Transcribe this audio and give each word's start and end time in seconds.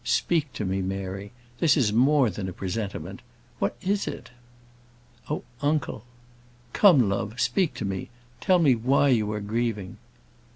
"Speak 0.03 0.51
to 0.53 0.65
me, 0.65 0.81
Mary; 0.81 1.31
this 1.59 1.77
is 1.77 1.93
more 1.93 2.31
than 2.31 2.49
a 2.49 2.53
presentiment. 2.53 3.21
What 3.59 3.75
is 3.83 4.07
it?" 4.07 4.31
"Oh, 5.29 5.43
uncle" 5.61 6.05
"Come, 6.73 7.07
love, 7.07 7.39
speak 7.39 7.75
to 7.75 7.85
me; 7.85 8.09
tell 8.39 8.57
me 8.57 8.73
why 8.73 9.09
you 9.09 9.31
are 9.31 9.39
grieving." 9.39 9.97